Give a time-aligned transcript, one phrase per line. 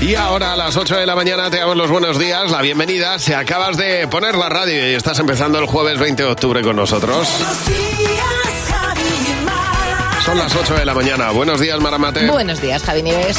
[0.00, 3.18] Y ahora a las 8 de la mañana te damos los buenos días, la bienvenida.
[3.18, 6.76] Si acabas de poner la radio y estás empezando el jueves 20 de octubre con
[6.76, 7.26] nosotros.
[10.24, 11.30] Son las 8 de la mañana.
[11.30, 12.30] Buenos días, Maramate.
[12.30, 13.38] Buenos días, Javi Nieves.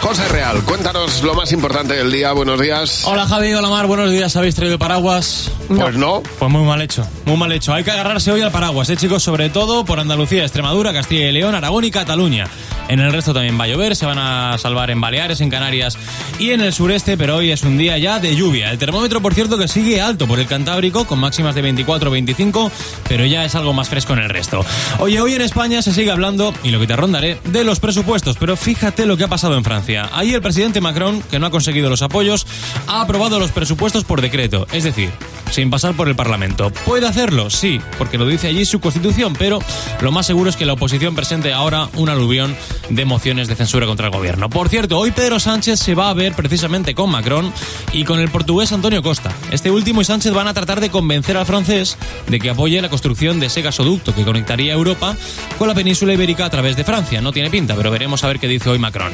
[0.00, 2.32] José Real, cuéntanos lo más importante del día.
[2.32, 3.04] Buenos días.
[3.04, 4.34] Hola Javi, hola Mar, buenos días.
[4.36, 5.50] ¿Habéis traído paraguas?
[5.68, 6.22] Pues no.
[6.38, 7.74] Pues muy mal hecho, muy mal hecho.
[7.74, 9.22] Hay que agarrarse hoy al paraguas, ¿eh, chicos?
[9.22, 12.48] Sobre todo por Andalucía, Extremadura, Castilla y León, Aragón y Cataluña.
[12.88, 15.98] En el resto también va a llover, se van a salvar en Baleares, en Canarias
[16.38, 18.70] y en el sureste, pero hoy es un día ya de lluvia.
[18.70, 22.70] El termómetro, por cierto, que sigue alto por el Cantábrico, con máximas de 24-25,
[23.06, 24.64] pero ya es algo más fresco en el resto.
[25.00, 28.36] Oye, hoy en España se sigue hablando, y lo que te rondaré, de los presupuestos,
[28.38, 30.08] pero fíjate lo que ha pasado en Francia.
[30.12, 32.46] Ahí el presidente Macron, que no ha conseguido los apoyos,
[32.86, 35.10] ha aprobado los presupuestos por decreto, es decir,
[35.50, 36.70] sin pasar por el Parlamento.
[36.86, 37.50] ¿Puede hacerlo?
[37.50, 39.58] Sí, porque lo dice allí su constitución, pero
[40.00, 42.56] lo más seguro es que la oposición presente ahora un aluvión
[42.88, 44.48] de mociones de censura contra el gobierno.
[44.48, 47.52] Por cierto, hoy Pedro Sánchez se va a ver precisamente con Macron
[47.92, 49.32] y con el portugués Antonio Costa.
[49.50, 51.96] Este último y Sánchez van a tratar de convencer al francés
[52.28, 55.16] de que apoye la construcción de ese gasoducto que conectaría Europa
[55.58, 57.20] con la península ibérica a través de Francia.
[57.20, 59.12] No tiene pinta, pero veremos a ver qué dice hoy Macron.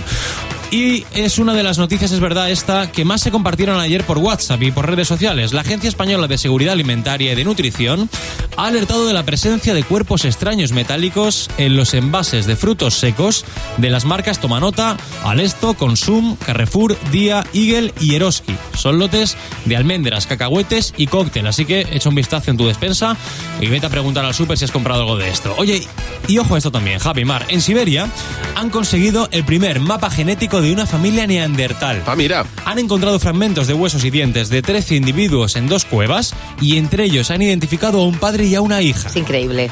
[0.71, 4.19] Y es una de las noticias, es verdad, esta que más se compartieron ayer por
[4.19, 5.53] WhatsApp y por redes sociales.
[5.53, 8.11] La Agencia Española de Seguridad Alimentaria y de Nutrición
[8.57, 13.45] ha alertado de la presencia de cuerpos extraños metálicos en los envases de frutos secos
[13.79, 18.55] de las marcas Tomanota, Alesto, Consum, Carrefour, Día, Eagle y Eroski.
[18.77, 23.17] Son lotes de almendras, cacahuetes y cóctel, así que echa un vistazo en tu despensa
[23.61, 25.55] y vete a preguntar al súper si has comprado algo de esto.
[25.59, 25.83] Oye,
[26.27, 28.09] y ojo a esto también, Javi Mar, en Siberia
[28.55, 32.03] han conseguido el primer mapa genético de una familia neandertal.
[32.07, 32.47] Ah, mira.
[32.65, 37.05] Han encontrado fragmentos de huesos y dientes de 13 individuos en dos cuevas y entre
[37.05, 39.09] ellos han identificado a un padre y a una hija.
[39.09, 39.71] Es increíble.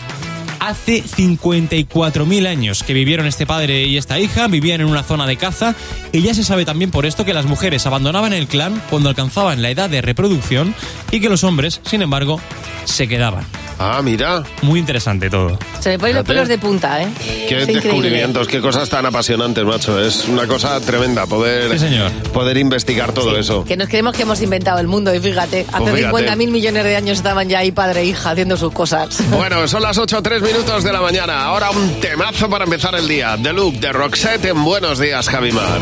[0.65, 5.37] Hace 54.000 años que vivieron este padre y esta hija, vivían en una zona de
[5.37, 5.75] caza
[6.13, 9.61] y ya se sabe también por esto que las mujeres abandonaban el clan cuando alcanzaban
[9.61, 10.73] la edad de reproducción
[11.11, 12.41] y que los hombres, sin embargo,
[12.85, 13.45] se quedaban.
[13.85, 14.45] Ah, mira.
[14.63, 15.59] Muy interesante todo.
[15.81, 17.09] Se me ponen los pelos de punta, ¿eh?
[17.19, 17.73] Qué Es increíble.
[17.83, 20.01] descubrimientos, qué cosas tan apasionantes, macho.
[20.01, 22.13] Es una cosa tremenda poder, Sí, señor.
[22.33, 23.65] poder investigar todo eso.
[23.65, 26.29] Que nos creemos que hemos inventado el mundo y fíjate, hace Pues fíjate.
[26.29, 29.19] 50.000 millones de años estaban ya ahí padre e hija haciendo sus cosas.
[29.33, 31.43] Bueno, son las 8 3 minutos de la mañana.
[31.45, 33.37] Ahora un temazo para empezar el día.
[33.43, 35.81] The Look de Roxette en Buenos Días, Javimar.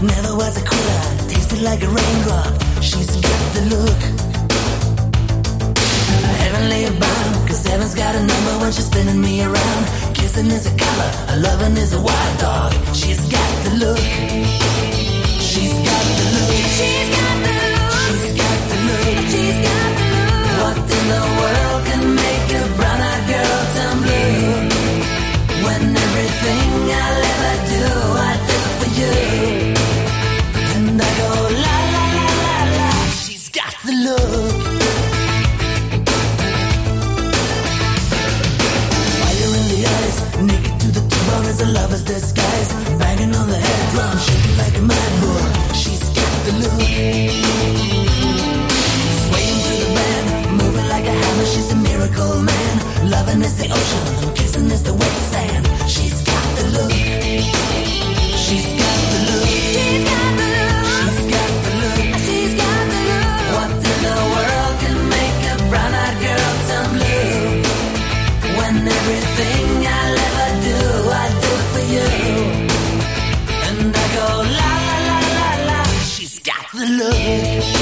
[0.00, 1.28] Never was a quitter.
[1.28, 2.67] Tasted like a raindrop.
[3.68, 4.02] She's got the look.
[6.40, 9.84] Heavenly bound, cause heaven's got a number when she's spinning me around.
[10.14, 12.72] Kissing is a color, a loving is a wild dog.
[12.94, 13.98] She's got the look.
[15.50, 16.54] She's got the look.
[16.76, 18.00] She's got the look.
[18.08, 19.18] She's got the look.
[19.32, 20.60] She's got the look.
[20.62, 21.37] What in the
[34.08, 34.14] in
[39.68, 42.72] the eyes, naked to the bone as a lover's disguise.
[42.72, 44.16] On the head drum,
[44.56, 45.44] like a mad bull.
[45.74, 46.78] She's got the look.
[49.68, 50.26] The band,
[50.56, 51.44] moving like a hammer.
[51.44, 52.78] She's a miracle man.
[53.42, 55.66] Is the ocean, is the wet sand.
[55.86, 56.92] She's got the look.
[56.92, 59.48] She's got the look.
[59.48, 60.47] She's got the look.
[76.98, 77.77] love.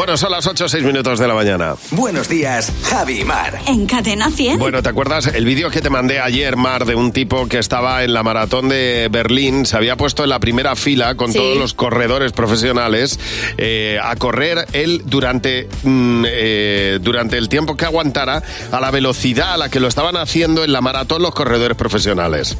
[0.00, 1.74] Bueno, son las 8 o 6 minutos de la mañana.
[1.90, 3.60] Buenos días, Javi y Mar.
[3.66, 4.58] En Cadena 100.
[4.58, 8.02] Bueno, ¿te acuerdas el vídeo que te mandé ayer, Mar, de un tipo que estaba
[8.02, 9.66] en la maratón de Berlín?
[9.66, 11.38] Se había puesto en la primera fila con Sí.
[11.38, 13.20] todos los corredores profesionales
[13.58, 18.42] eh, a correr él durante, mm, eh, durante el tiempo que aguantara
[18.72, 22.56] a la velocidad a la que lo estaban haciendo en la maratón los corredores profesionales.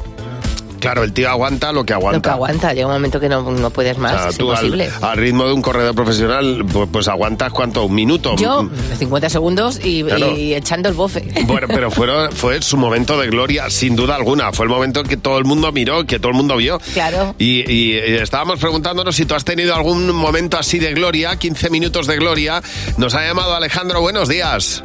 [0.81, 2.17] Claro, el tío aguanta lo que aguanta.
[2.17, 4.49] Lo que aguanta, llega un momento que no, no puedes más, O sea, es tú
[4.49, 4.89] imposible.
[5.01, 8.35] al ritmo de un corredor profesional, pues, pues aguantas cuánto, un minuto.
[8.35, 8.69] Yo,
[8.99, 10.35] 50 segundos y, Claro.
[10.35, 11.23] y echando el bofe.
[11.45, 14.51] Bueno, pero fueron, fue su momento de gloria, sin duda alguna.
[14.51, 16.79] Fue el momento que todo el mundo miró, que todo el mundo vio.
[16.93, 17.35] Claro.
[17.37, 22.07] Y, y, estábamos preguntándonos si tú has tenido algún momento así de gloria, 15 minutos
[22.07, 22.61] de gloria.
[22.97, 24.83] Nos ha llamado Alejandro, buenos días.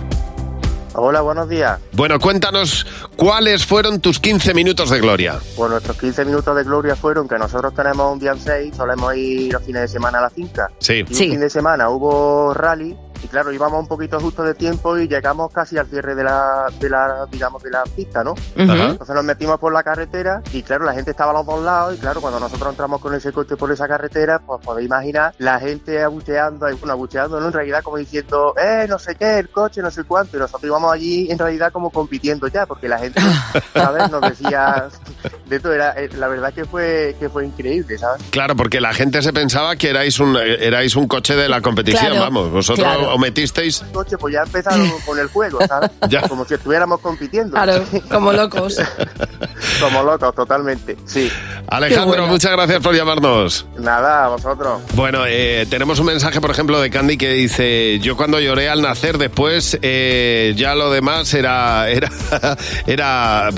[0.99, 1.79] Hola, buenos días.
[1.93, 5.39] Bueno, cuéntanos cuáles fueron tus 15 minutos de gloria.
[5.55, 9.15] Pues nuestros 15 minutos de gloria fueron que nosotros tenemos un día en 6, solemos
[9.15, 10.71] ir los fines de semana a la finca.
[10.79, 11.05] Sí.
[11.09, 11.25] Y Sí.
[11.27, 15.09] un fin de semana hubo rally y claro, íbamos un poquito justo de tiempo y
[15.09, 18.35] llegamos casi al cierre de la, de la digamos, de la pista, ¿no?
[18.55, 21.97] Entonces nos metimos por la carretera y claro, la gente estaba a los dos lados
[21.97, 25.59] y claro, cuando nosotros entramos con ese coche por esa carretera, pues podéis imaginar la
[25.59, 27.47] gente abucheando, y, bueno, abucheando, ¿no?
[27.47, 30.65] En realidad como diciendo, eh, no sé qué, el coche, no sé cuánto, y nosotros
[30.69, 33.21] íbamos allí en realidad como compitiendo ya, porque la gente,
[33.75, 34.11] ¿sabes?
[34.11, 34.89] Nos decía,
[35.47, 38.23] de todo, era, eh, la verdad que fue, que fue increíble, ¿sabes?
[38.31, 41.61] Claro, porque la gente se pensaba que erais un, eh, erais un coche de la
[41.61, 42.51] competición, Claro, vamos.
[42.51, 43.06] Vosotros claro.
[43.13, 43.83] Os metisteis...
[43.93, 45.91] coche, pues ya empezaron con el juego, ¿sabes?
[46.09, 46.23] Ya.
[46.29, 47.53] Como si estuviéramos compitiendo.
[47.53, 48.77] Claro, como locos.
[49.81, 50.97] Como locos, totalmente.
[51.07, 51.31] Sí.
[51.69, 52.27] Alejandro, bueno.
[52.29, 53.67] muchas gracias por llamarnos.
[53.79, 54.81] Nada, a vosotros.
[54.95, 58.81] Bueno, eh, tenemos un mensaje, por ejemplo, de Candy que dice: Yo cuando lloré al
[58.81, 62.09] nacer, después eh, ya lo demás era, era,
[62.87, 63.51] era,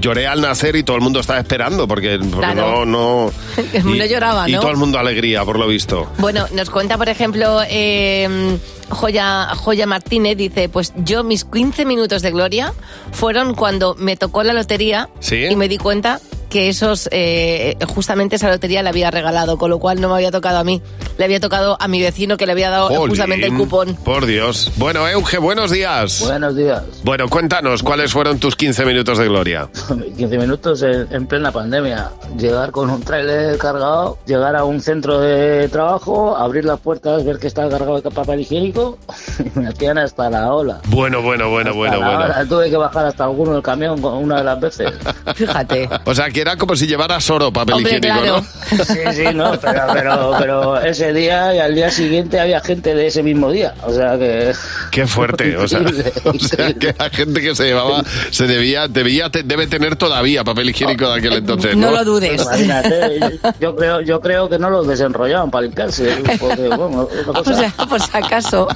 [0.00, 2.84] lloré al nacer y todo el mundo estaba esperando porque, porque Claro.
[2.84, 3.32] no, no,
[3.72, 4.60] El mundo lloraba, y ¿no?
[4.60, 6.10] todo el mundo alegría, por lo visto.
[6.18, 8.58] Bueno, nos cuenta, por ejemplo, eh,
[8.94, 12.72] Joya, Joya Martínez, dice, pues yo mis 15 minutos de gloria
[13.12, 15.46] fueron cuando me tocó la lotería ¿Sí?
[15.46, 16.20] y me di cuenta
[16.52, 20.30] que esos, eh, justamente esa lotería le había regalado, con lo cual no me había
[20.30, 20.82] tocado a mí,
[21.16, 23.96] le había tocado a mi vecino que le había dado Jolín, justamente el cupón.
[24.04, 24.70] Por Dios.
[24.76, 26.20] Bueno, Euge, buenos días.
[26.26, 26.82] Buenos días.
[27.04, 29.70] Bueno, cuéntanos, ¿cuáles fueron tus 15 minutos de gloria?
[30.18, 32.10] 15 minutos en, en plena pandemia.
[32.36, 37.38] Llegar con un tráiler cargado, llegar a un centro de trabajo, abrir las puertas, ver
[37.38, 38.98] que está cargado de papel higiénico
[39.38, 40.82] y me hacían hasta la ola.
[40.88, 42.24] Bueno, bueno, bueno, Hasta bueno, la bueno.
[42.26, 42.44] ola.
[42.46, 44.92] Tuve que bajar hasta alguno del camión una de las veces.
[45.34, 45.88] Fíjate.
[46.04, 48.44] O sea, que era como si llevaras oro papel Hombre, higiénico, claro.
[48.76, 48.84] ¿no?
[48.84, 53.06] Sí, sí, no, pero, pero, pero ese día y al día siguiente había gente de
[53.06, 53.74] ese mismo día.
[53.82, 54.52] O sea que...
[54.90, 58.88] Qué fuerte, o sea, Increíble, o sea que la gente que se llevaba se debía,
[58.88, 61.90] debía te- debe tener todavía papel higiénico de aquel entonces, ¿no?
[61.90, 62.42] No lo dudes.
[62.42, 66.16] Imagínate, yo creo, yo creo que no los desenrollaban para limpiarse.
[66.38, 68.68] Porque, bueno, otra O sea, por si acaso.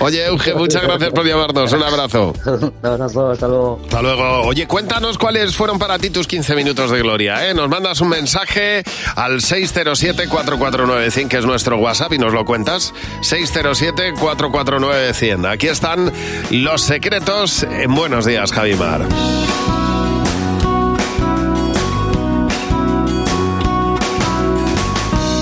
[0.00, 1.72] Oye, Euge, muchas gracias por llamarnos.
[1.72, 2.32] Un abrazo.
[2.46, 3.80] Un abrazo, hasta luego.
[3.84, 4.40] Hasta luego.
[4.42, 7.54] Oye, cuéntanos cuáles fueron para ti tus 15 minutos de gloria, ¿eh?
[7.54, 8.82] Nos mandas un mensaje
[9.14, 12.94] al 607-449-100, que es nuestro WhatsApp, y nos lo cuentas.
[13.20, 15.52] 607-449-100.
[15.52, 16.10] Aquí están
[16.50, 19.02] los secretos en Buenos Días, Javimar.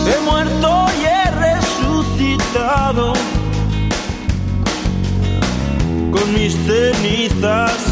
[0.08, 3.12] He muerto y he resucitado
[6.10, 7.91] con mis cenizas.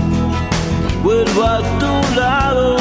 [1.03, 2.77] vuelvo a tu lado.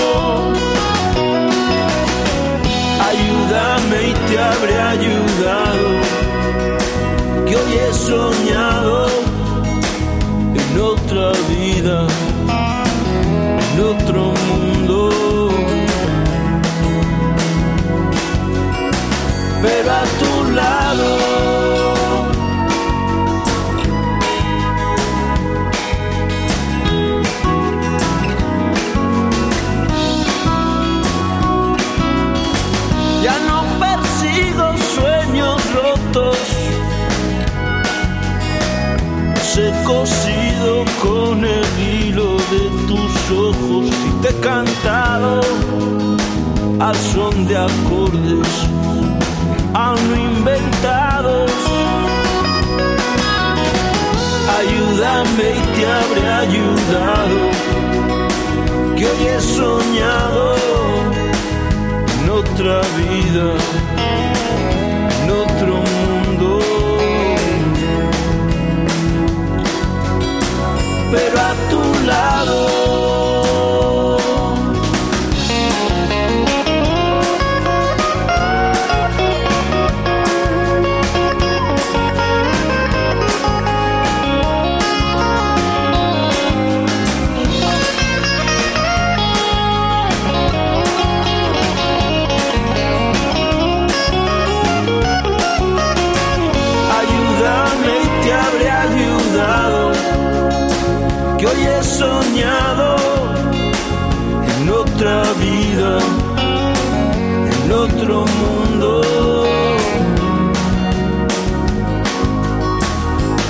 [3.10, 5.88] Ayúdame y te habré ayudado,
[7.46, 8.79] que hoy he soñado
[44.22, 45.40] te he cantado
[46.78, 48.48] al son de acordes
[49.74, 51.50] aún inventados.
[54.58, 57.38] Ayúdame y te habré ayudado.
[58.96, 60.54] Que hoy he soñado
[62.14, 63.46] en otra vida,
[65.22, 66.60] en otro mundo.
[71.12, 72.79] Pero a tu lado.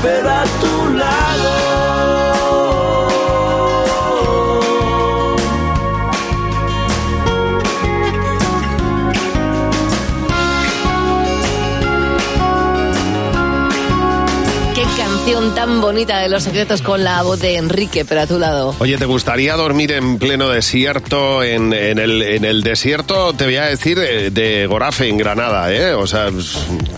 [0.02, 0.69] A tu
[15.40, 18.74] canción tan bonita de los secretos con la voz de Enrique, pero a tu lado.
[18.78, 21.42] Oye, ¿te gustaría dormir en pleno desierto?
[21.42, 25.72] En, en el, en el desierto, te voy a decir, eh, de Gorafe, en Granada,
[25.72, 25.94] ¿eh?
[25.94, 26.28] O sea,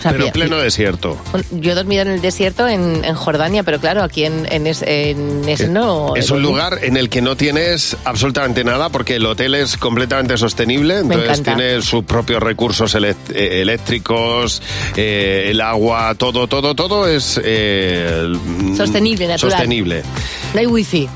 [0.02, 1.16] pero pi- pleno desierto.
[1.52, 4.82] Yo he dormido en el desierto en, en Jordania, pero claro, aquí en, en, es-
[4.82, 6.14] ese no.
[6.16, 10.36] Es un lugar en el que no tienes absolutamente nada porque el hotel es completamente
[10.36, 13.14] sostenible, entonces tiene sus propios recursos eh,
[13.62, 14.62] eléctricos,
[14.96, 18.31] eh, el agua, todo, todo, todo es eh,
[18.76, 19.52] Sostenible, natural.
[19.52, 20.02] Sostenible.
[20.54, 21.08] No hay wifi.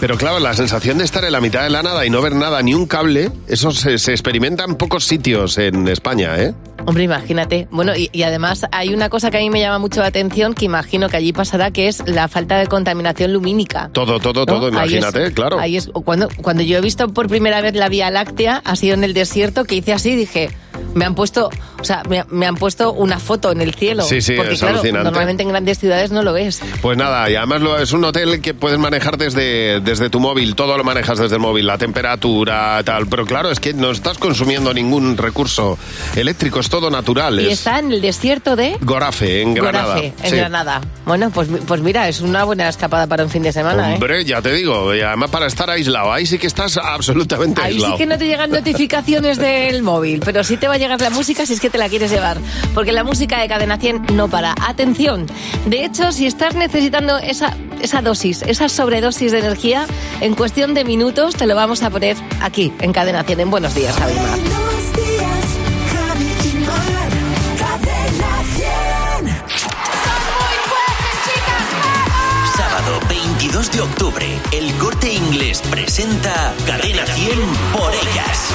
[0.00, 2.34] Pero claro, la sensación de estar en la mitad de la nada y no ver
[2.34, 6.54] nada, ni un cable, eso se, se experimenta en pocos sitios en España, ¿eh?
[6.84, 7.68] Hombre, imagínate.
[7.70, 10.54] Bueno, y, y además hay una cosa que a mí me llama mucho la atención,
[10.54, 13.90] que imagino que allí pasará, que es la falta de contaminación lumínica.
[13.92, 14.46] Todo, todo, ¿no?
[14.46, 15.60] todo, Ahí imagínate, es- claro.
[15.60, 18.94] Ahí es, cuando, cuando yo he visto por primera vez la Vía Láctea, ha sido
[18.94, 20.50] en el desierto, que hice así, dije,
[20.94, 21.48] me han puesto,
[21.80, 24.02] o sea, me, me han puesto una foto en el cielo.
[24.02, 25.04] Sí, sí, porque es claro, alucinante.
[25.04, 26.60] normalmente en grandes ciudades no lo ves.
[26.80, 30.54] Pues nada, y además lo- es un hotel que puedes manejar desde, desde tu móvil,
[30.54, 33.06] todo lo manejas desde el móvil, la temperatura, tal.
[33.06, 35.78] Pero claro, es que no estás consumiendo ningún recurso
[36.16, 37.40] eléctrico, es todo natural.
[37.40, 39.94] Y es está en el desierto de Gorafe, en Granada.
[39.94, 40.36] Gorafe, en Sí.
[40.36, 40.80] Granada.
[41.06, 43.94] Bueno, pues, pues mira, es una buena escapada para un fin de semana, ¿eh?
[43.94, 47.74] Hombre, ya te digo, y además para estar aislado, ahí sí que estás absolutamente Ahí
[47.74, 47.92] aislado.
[47.94, 51.10] sí que no te llegan notificaciones del móvil, pero sí te va a llegar la
[51.10, 52.38] música si es que te la quieres llevar.
[52.72, 54.54] Porque la música de Cadena 100 no para.
[54.64, 55.26] Atención.
[55.66, 59.86] De hecho, si estás necesitando esa, esa dosis, esa sobredosis de energía,
[60.20, 63.40] en cuestión de minutos te lo vamos a poner aquí, en Cadena 100.
[63.40, 64.51] En Buenos Días, Javi Mar.
[73.72, 77.38] De octubre, el corte inglés presenta Cadena 100
[77.72, 78.50] por ellas.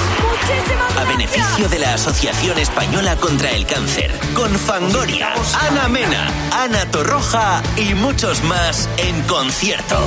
[0.98, 4.12] A beneficio de la Asociación Española contra el Cáncer.
[4.36, 5.34] Con Fangoria,
[5.70, 9.98] Ana Mena, Ana Torroja y muchos más en concierto.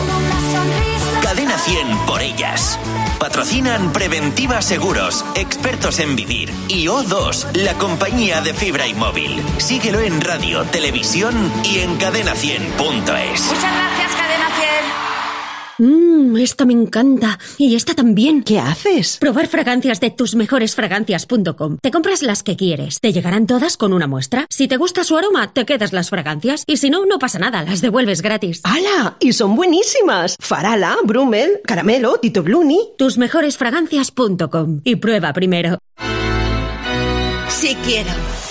[1.23, 2.79] Cadena 100 por ellas.
[3.19, 6.52] Patrocinan Preventiva Seguros, expertos en vivir.
[6.69, 9.43] Y O2, la compañía de fibra y móvil.
[9.59, 13.43] Síguelo en radio, televisión y en cadena100.es.
[13.43, 14.20] Muchas gracias, Cadena 100.
[15.81, 17.39] Mmm, esta me encanta.
[17.57, 18.43] Y esta también.
[18.43, 19.17] ¿Qué haces?
[19.19, 21.79] Probar fragancias de tusmejoresfragancias.com.
[21.81, 23.01] Te compras las que quieres.
[23.01, 24.47] Te llegarán todas con una muestra.
[24.51, 26.65] Si te gusta su aroma, te quedas las fragancias.
[26.67, 28.61] Y si no, no pasa nada, las devuelves gratis.
[28.65, 29.17] ¡Hala!
[29.21, 30.37] Y son buenísimas.
[30.39, 32.79] Farala, Brummel, Caramelo, Tito Bluni.
[32.99, 34.83] Tusmejoresfragancias.com.
[34.85, 35.79] Y prueba primero.
[37.49, 38.11] Si quiero.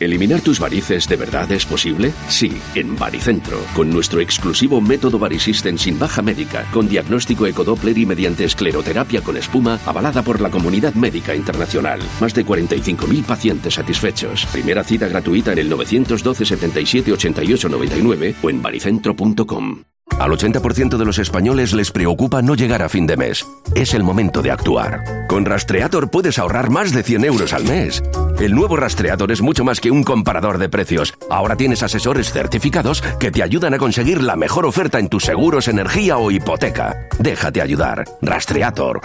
[0.00, 2.12] ¿Eliminar tus varices de verdad es posible?
[2.28, 8.06] Sí, en Baricentro, con nuestro exclusivo método Varisystem sin baja médica, con diagnóstico ecodoppler y
[8.06, 12.00] mediante escleroterapia con espuma, avalada por la comunidad médica internacional.
[12.20, 14.46] Más de 45.000 pacientes satisfechos.
[14.46, 19.82] Primera cita gratuita en el 912 77 88 99 o en baricentro.com.
[20.18, 23.46] Al 80% de los españoles les preocupa no llegar a fin de mes.
[23.74, 25.26] es el momento de actuar.
[25.28, 28.02] Con Rastreator puedes ahorrar más de 100 euros al mes.
[28.40, 31.14] El nuevo Rastreator es mucho más que un comparador de precios.
[31.30, 35.68] Ahora tienes asesores certificados que te ayudan a conseguir la mejor oferta en tus seguros,
[35.68, 36.96] energía o hipoteca.
[37.20, 38.04] Déjate ayudar.
[38.20, 39.00] Rastreator.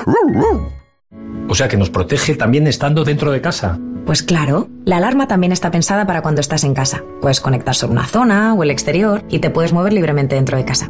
[1.47, 3.79] O sea que nos protege también estando dentro de casa.
[4.05, 7.03] Pues claro, la alarma también está pensada para cuando estás en casa.
[7.21, 10.65] Puedes conectar sobre una zona o el exterior y te puedes mover libremente dentro de
[10.65, 10.89] casa.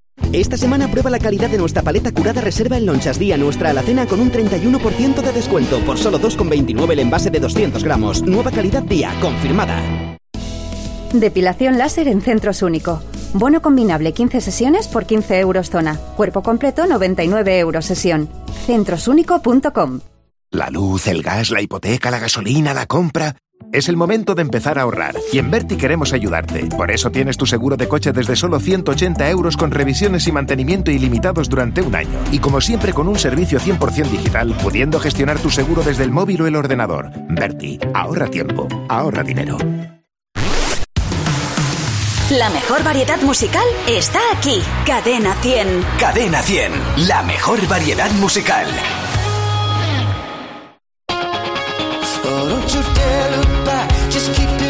[0.33, 4.05] Esta semana prueba la calidad de nuestra paleta curada reserva en Lonchas Día nuestra alacena
[4.05, 8.21] con un 31% de descuento por solo 2,29 el envase de 200 gramos.
[8.21, 9.81] Nueva calidad día, confirmada.
[11.13, 13.01] Depilación láser en Centros Único.
[13.33, 15.97] Bono combinable 15 sesiones por 15 euros zona.
[16.15, 18.29] Cuerpo completo 99 euros sesión.
[18.65, 19.99] Centrosúnico.com.
[20.51, 23.35] La luz, el gas, la hipoteca, la gasolina, la compra.
[23.71, 26.67] Es el momento de empezar a ahorrar y en Berti queremos ayudarte.
[26.75, 30.91] Por eso tienes tu seguro de coche desde solo 180 euros con revisiones y mantenimiento
[30.91, 32.19] ilimitados durante un año.
[32.31, 36.41] Y como siempre con un servicio 100% digital, pudiendo gestionar tu seguro desde el móvil
[36.41, 37.11] o el ordenador.
[37.29, 39.57] Berti, ahorra tiempo, ahorra dinero.
[42.31, 44.61] La mejor variedad musical está aquí.
[44.85, 45.67] Cadena 100.
[45.99, 46.71] Cadena 100,
[47.07, 48.67] la mejor variedad musical.
[52.23, 53.89] Oh, don't you dare look back.
[54.11, 54.60] Just keep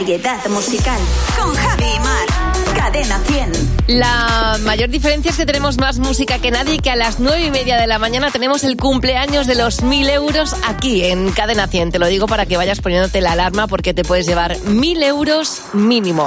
[0.00, 0.98] variedad musical.
[1.38, 2.74] Con Javi y Mar.
[2.74, 3.20] Cadena
[3.86, 7.44] La mayor diferencia es que tenemos más música que nadie y que a las nueve
[7.44, 11.66] y media de la mañana tenemos el cumpleaños de los mil euros aquí en Cadena
[11.66, 11.92] 100.
[11.92, 15.60] Te lo digo para que vayas poniéndote la alarma porque te puedes llevar mil euros
[15.74, 16.26] mínimo.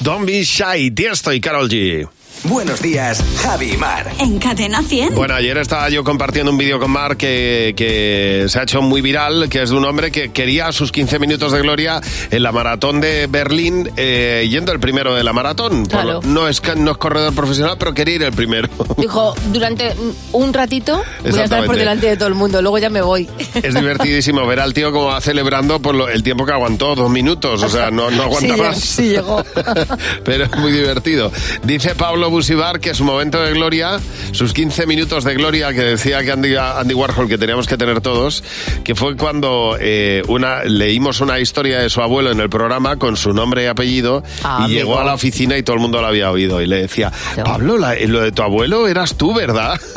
[0.00, 2.19] Don't be shy, Tiesto y Carol G.
[2.44, 4.10] Buenos días, Javi y Mar.
[4.18, 5.14] En Cadena 100.
[5.14, 9.02] Bueno, ayer estaba yo compartiendo un vídeo con Mark que, que se ha hecho muy
[9.02, 12.00] viral, que es de un hombre que quería sus 15 minutos de gloria
[12.30, 15.84] en la maratón de Berlín, eh, yendo el primero de la maratón.
[15.84, 16.14] Claro.
[16.14, 18.68] lo- no, es, no es corredor profesional, pero quería ir el primero.
[18.96, 19.94] Dijo, durante
[20.32, 23.28] un ratito voy a estar por delante de todo el mundo, luego ya me voy.
[23.54, 27.10] Es divertidísimo ver al tío como va celebrando por lo- el tiempo que aguantó, dos
[27.10, 28.80] minutos, o sea, no, no aguanta Sí, más.
[28.80, 29.44] sí llegó.
[30.24, 31.30] Pero es muy divertido.
[31.62, 34.00] Dice Pablo Busibar que su momento de gloria,
[34.32, 38.00] sus 15 minutos de gloria que decía que Andy, Andy Warhol que teníamos que tener
[38.00, 38.42] todos,
[38.84, 43.16] que fue cuando eh, una, leímos una historia de su abuelo en el programa con
[43.16, 46.06] su nombre y apellido Ah, y llegó a la oficina y todo el mundo lo
[46.06, 47.12] había oído y le decía,
[47.44, 49.78] Pablo, la- lo de tu abuelo eras tú, ¿verdad?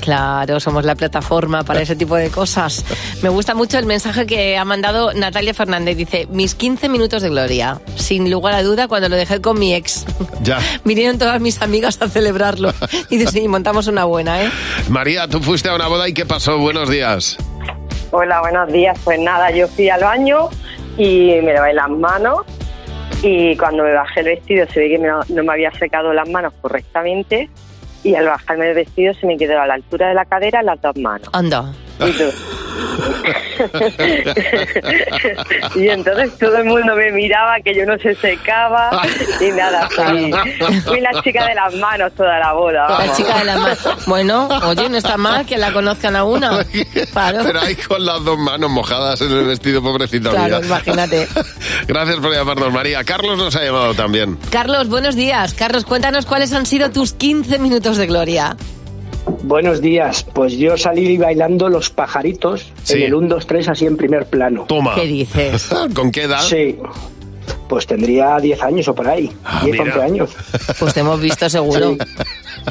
[0.00, 2.84] Claro, somos la plataforma para ese tipo de cosas.
[3.22, 5.96] Me gusta mucho el mensaje que ha mandado Natalia Fernández.
[5.96, 7.80] Dice, mis 15 minutos de gloria.
[7.96, 10.04] Sin lugar a duda, cuando lo dejé con mi ex.
[10.42, 10.58] ya.
[10.84, 11.69] Vinieron todas mis amigas
[12.00, 12.72] a celebrarlo.
[13.10, 14.50] Y dice, sí, montamos una buena, ¿eh?
[14.88, 16.58] María, tú fuiste a una boda y ¿qué pasó?
[16.58, 17.36] Buenos días.
[18.10, 18.98] Hola, buenos días.
[19.04, 20.48] Pues nada, yo fui al baño
[20.96, 22.40] y me lavé las manos
[23.22, 26.28] y cuando me bajé el vestido se ve que no, no me había secado las
[26.28, 27.48] manos correctamente
[28.02, 30.80] y al bajarme el vestido se me quedó a la altura de la cadera las
[30.80, 31.28] dos manos.
[31.32, 31.72] Anda.
[32.00, 32.24] Y, tú.
[35.74, 38.90] y entonces todo el mundo me miraba que yo no se secaba
[39.40, 39.88] y nada,
[40.58, 42.88] fui, fui la chica de las manos toda la boda.
[42.88, 43.16] La vamos.
[43.16, 43.76] chica de la mano.
[44.06, 46.64] Bueno, oye, no está mal que la conozcan a una.
[47.12, 47.40] Claro.
[47.44, 50.66] Pero ahí con las dos manos mojadas en el vestido, pobrecita Claro, mía.
[50.66, 51.28] imagínate.
[51.88, 53.02] Gracias por llamarnos, María.
[53.04, 54.38] Carlos nos ha llamado también.
[54.50, 55.54] Carlos, buenos días.
[55.54, 58.56] Carlos, cuéntanos cuáles han sido tus 15 minutos de gloria.
[59.42, 63.96] Buenos días, pues yo salí bailando los pajaritos en el 1, 2, 3 así en
[63.96, 64.64] primer plano.
[64.68, 64.94] Toma.
[64.94, 65.68] ¿Qué dices?
[65.94, 66.40] ¿Con qué edad?
[66.40, 66.78] Sí,
[67.68, 69.30] pues tendría 10 años o por ahí,
[69.64, 69.94] 10, mira.
[69.94, 70.30] 11 años.
[70.78, 71.96] Pues te hemos visto seguro.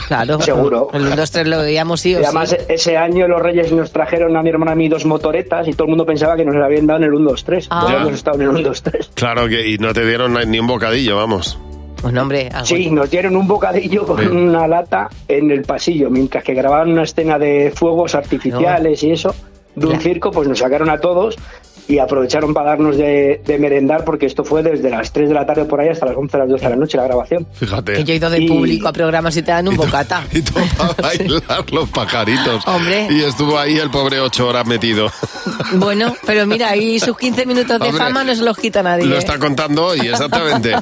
[0.08, 0.40] Claro.
[0.42, 0.90] Seguro.
[0.94, 2.58] El 1, 2, 3 lo veíamos sí o Y además sí.
[2.68, 5.74] ese año los reyes nos trajeron a mi hermana y a mí dos motoretas y
[5.74, 7.68] todo el mundo pensaba que nos la habían dado en el 1, 2, 3.
[7.72, 7.88] Ah.
[7.90, 9.12] Ya hemos estado en el 1, 2, 3.
[9.16, 11.58] Claro que y no te dieron ni un bocadillo, vamos.
[12.02, 12.14] Pues
[12.52, 14.28] algo- Sí, nos dieron un bocadillo con Sí.
[14.28, 19.36] una lata en el pasillo, mientras que grababan una escena de fuegos artificiales y eso,
[19.76, 21.38] de un circo, pues nos sacaron a todos
[21.90, 25.44] y aprovecharon para darnos de, de merendar porque esto fue desde las 3 de la
[25.46, 27.48] tarde por ahí hasta las 11 de las 12 de la noche la grabación.
[27.52, 27.94] Fíjate.
[27.94, 30.24] Que yo he ido de Y- público a programas y te dan un bocata.
[30.32, 32.66] Y tú a bailar los pajaritos.
[32.68, 33.08] Hombre.
[33.10, 35.12] Y estuvo ahí el pobre ocho horas metido.
[35.74, 39.06] Bueno, pero mira, ahí sus 15 minutos de Hombre, fama no se los quita nadie.
[39.06, 39.20] Lo ¿eh?
[39.20, 40.76] está contando hoy, exactamente.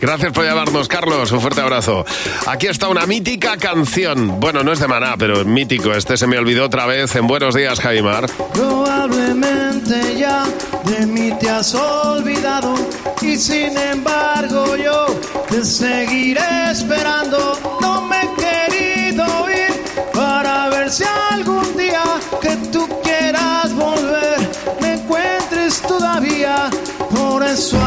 [0.00, 1.32] Gracias por llamarnos, Carlos.
[1.32, 2.04] Un fuerte abrazo.
[2.46, 4.38] Aquí está una mítica canción.
[4.38, 5.94] Bueno, no es de Maná, pero es mítico.
[5.94, 8.26] Este se me olvidó otra vez en Buenos Días, Jaimar.
[8.52, 9.61] Probablemente
[10.18, 10.44] ya
[10.84, 12.74] de mí te has olvidado
[13.20, 15.06] y sin embargo yo
[15.48, 17.58] te seguiré esperando.
[17.80, 19.72] No me he querido ir
[20.12, 22.02] para ver si algún día
[22.40, 24.38] que tú quieras volver
[24.80, 26.68] me encuentres todavía.
[27.10, 27.78] Por eso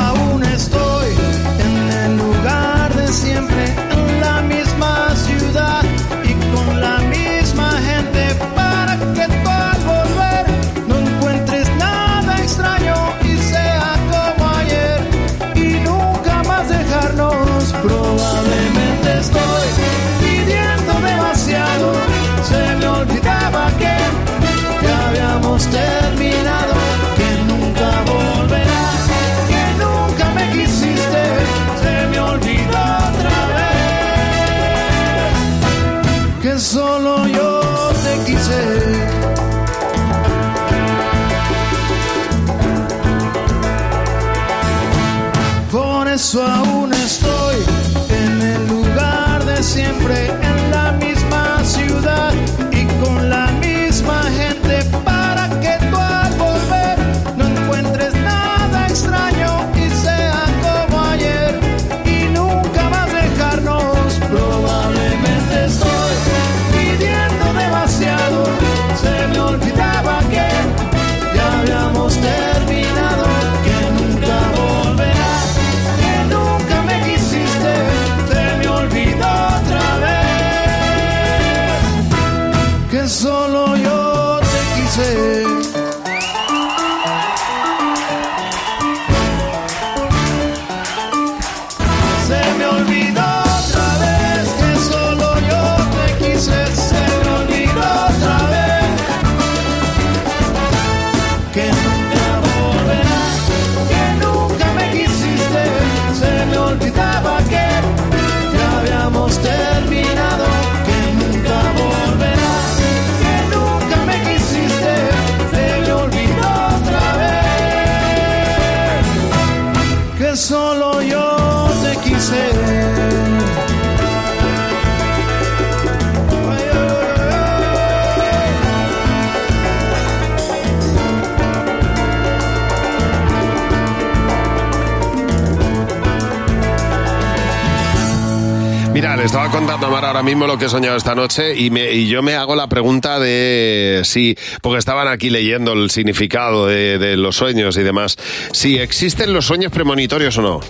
[138.96, 141.70] Mira, le estaba contando a Mar ahora mismo lo que he soñado esta noche y,
[141.70, 146.68] me, y yo me hago la pregunta de si, porque estaban aquí leyendo el significado
[146.68, 148.16] de, los sueños y demás,
[148.54, 150.62] si existen los sueños premonitorios o no.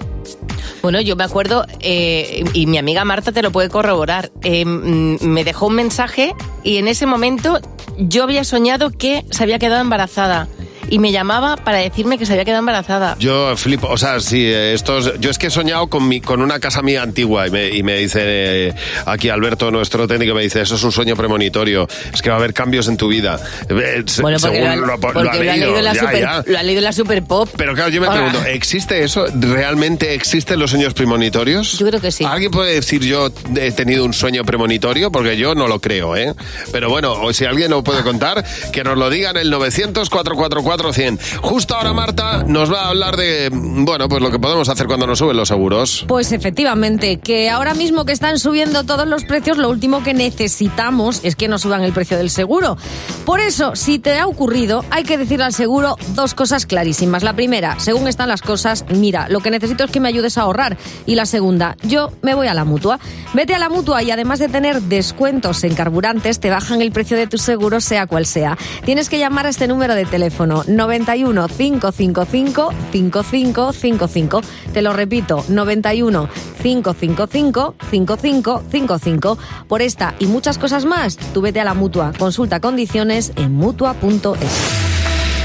[0.81, 5.17] Bueno, yo me acuerdo, eh, y mi amiga Marta te lo puede corroborar, eh, mm,
[5.21, 6.33] me dejó un mensaje
[6.63, 7.59] y en ese momento
[7.99, 10.47] yo había soñado que se había quedado embarazada.
[10.89, 13.15] Y me llamaba para decirme que se había quedado embarazada.
[13.19, 16.41] Yo flipo, o sea, sí, eh, estos, yo es que he soñado con, mi, con
[16.41, 18.73] una casa mía antigua y me, y me dice eh,
[19.05, 22.39] aquí Alberto, nuestro técnico, me dice, eso es un sueño premonitorio, es que va a
[22.39, 23.39] haber cambios en tu vida.
[23.69, 26.19] Eh, Bueno, porque, según lo, porque lo ha lo ha leído en la ya, super,
[26.19, 26.43] ya.
[26.45, 27.49] lo ha leído la super pop.
[27.57, 29.25] Pero claro, yo me Ahora, pregunto, ¿existe eso?
[29.39, 31.77] ¿Realmente existen los sueños premonitorios?
[31.77, 32.23] Yo creo que sí.
[32.25, 35.11] ¿Alguien puede decir yo he tenido un sueño premonitorio?
[35.11, 36.33] Porque yo no lo creo, ¿eh?
[36.71, 39.49] Pero bueno, o si alguien lo puede contar, que nos lo diga en el
[40.85, 41.19] 900-444-100.
[41.41, 45.07] Justo ahora Marta nos va a hablar de, bueno, pues lo que podemos hacer cuando
[45.07, 46.05] nos suben los seguros.
[46.07, 51.21] Pues efectivamente, que ahora mismo que están subiendo todos los precios, lo último que necesitamos
[51.23, 52.77] es que nos suban el precio del seguro.
[53.25, 57.23] Por eso, si te ha ocurrido, hay que decirle al seguro dos cosas clarísimas.
[57.23, 60.41] La primera, según están las cosas, mira, lo que necesito es que me ayudes a
[60.41, 60.77] ahorrar.
[61.05, 62.99] Y la segunda, yo me voy a la mutua.
[63.33, 67.17] Vete a la mutua y además de tener descuentos en carburantes, te bajan el precio
[67.17, 68.57] de tu seguro, sea cual sea.
[68.85, 74.41] Tienes que llamar a este número de teléfono 91 555 5555.
[74.73, 76.29] Te lo repito, 91
[76.61, 79.37] 555 5555.
[79.67, 82.13] Por esta y muchas cosas más, tú vete a la mutua.
[82.17, 84.94] Consulta condiciones en mutua.es.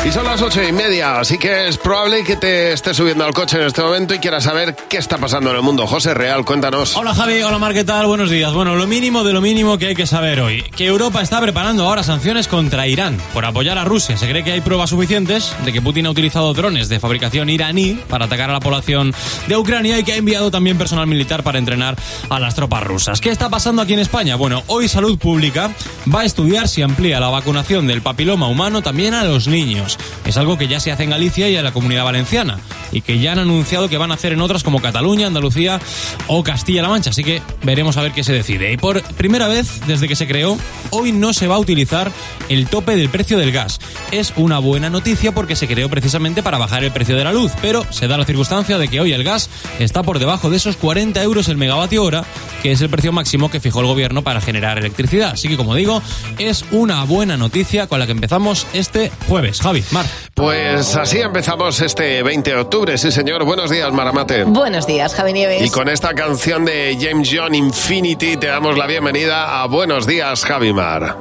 [0.02, 3.34] Y son las ocho y media, así que es probable que te estés subiendo al
[3.34, 5.86] coche en este momento y quieras saber qué está pasando en el mundo.
[5.86, 6.96] José Real, cuéntanos.
[6.96, 8.06] Hola Javi, hola Mar, ¿qué tal?
[8.06, 8.50] Buenos días.
[8.54, 11.86] Bueno, lo mínimo de lo mínimo que hay que saber hoy, que Europa está preparando
[11.86, 14.16] ahora sanciones contra Irán por apoyar a Rusia.
[14.16, 18.00] Se cree que hay pruebas suficientes de que Putin ha utilizado drones de fabricación iraní
[18.08, 19.14] para atacar a la población
[19.48, 21.96] de Ucrania y que ha enviado también personal militar para entrenar
[22.30, 23.20] a las tropas rusas.
[23.20, 24.36] ¿Qué está pasando aquí en España?
[24.36, 25.70] Bueno, hoy Salud Pública
[26.12, 29.89] va a estudiar si amplía la vacunación del papiloma humano también a los niños.
[30.26, 32.59] Es algo que ya se hace en Galicia y en la Comunidad Valenciana
[32.92, 35.81] y que ya han anunciado que van a hacer en otras como Cataluña, Andalucía
[36.26, 37.11] o Castilla-La Mancha.
[37.11, 38.72] Así que veremos a ver qué se decide.
[38.72, 40.59] Y por primera vez desde que se creó,
[40.90, 42.11] hoy no se va a utilizar
[42.48, 43.81] el tope del precio del gas.
[44.11, 47.53] Es una buena noticia porque se creó precisamente para bajar el precio de la luz,
[47.62, 50.76] pero se da la circunstancia de que hoy el gas está por debajo de esos
[50.76, 52.24] 40 euros el megavatio hora,
[52.62, 55.31] que es el precio máximo que fijó el gobierno para generar electricidad.
[55.33, 56.03] Así que, como digo,
[56.38, 59.61] es una buena noticia con la que empezamos este jueves.
[59.61, 60.06] Javi, Mar.
[60.34, 63.44] Pues así empezamos este 20 de octubre, sí señor.
[63.44, 64.44] Buenos días, Maramate.
[64.44, 65.62] Buenos días, Javi Nieves.
[65.62, 70.44] Y con esta canción de James John Infinity te damos la bienvenida a Buenos días,
[70.44, 71.16] Javi Mar.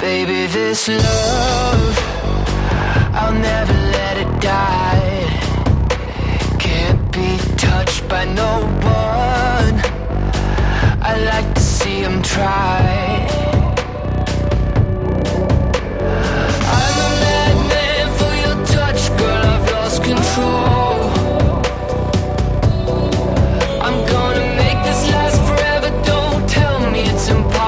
[0.00, 1.98] Baby, this love,
[3.14, 5.26] I'll never let it die.
[6.58, 9.80] Can't be touched by no one.
[11.02, 13.25] I like to see him try.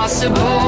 [0.08, 0.67] Impossible.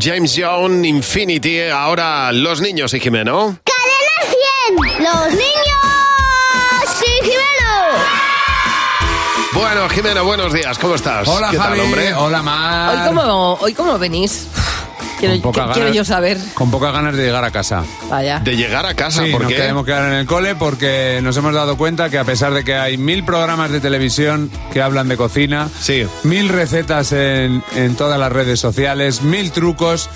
[0.00, 3.58] James Young Infinity, ahora los niños y Jimeno.
[3.64, 4.34] ¡Cadena
[4.96, 5.04] 100!
[5.04, 6.96] ¡Los niños!
[6.98, 7.98] ¡Sí, Jimeno!
[9.52, 11.28] Bueno, Jimeno, buenos días, ¿cómo estás?
[11.28, 11.78] Hola, ¿Qué Javi.
[11.78, 12.14] tal, hombre?
[12.14, 12.94] Hola, Mar.
[12.96, 14.46] Hoy cómo, hoy cómo venís.
[15.20, 16.38] Quiero, Con pocas que- quiero ganas- yo saber.
[16.54, 17.84] Con pocas ganas de llegar a casa.
[18.08, 18.40] Vaya.
[18.40, 19.56] De llegar a casa, Sí, ¿por nos qué?
[19.58, 22.74] queremos quedar en el cole porque nos hemos dado cuenta que a pesar de que
[22.74, 25.68] hay mil programas de televisión que hablan de cocina,
[26.24, 30.08] mil recetas en, en todas las redes sociales, mil trucos,